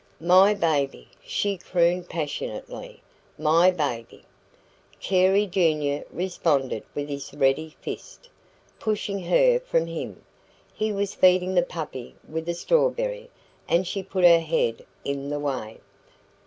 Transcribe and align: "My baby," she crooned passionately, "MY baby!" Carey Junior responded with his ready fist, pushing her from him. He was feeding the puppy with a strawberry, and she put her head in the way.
"My 0.23 0.55
baby," 0.55 1.09
she 1.23 1.59
crooned 1.59 2.09
passionately, 2.09 3.03
"MY 3.37 3.69
baby!" 3.69 4.23
Carey 4.99 5.45
Junior 5.45 6.03
responded 6.11 6.83
with 6.95 7.07
his 7.07 7.31
ready 7.35 7.75
fist, 7.81 8.27
pushing 8.79 9.19
her 9.25 9.59
from 9.59 9.85
him. 9.85 10.23
He 10.73 10.91
was 10.91 11.13
feeding 11.13 11.53
the 11.53 11.61
puppy 11.61 12.15
with 12.27 12.49
a 12.49 12.55
strawberry, 12.55 13.29
and 13.69 13.85
she 13.85 14.01
put 14.01 14.23
her 14.23 14.39
head 14.39 14.83
in 15.05 15.29
the 15.29 15.39
way. 15.39 15.79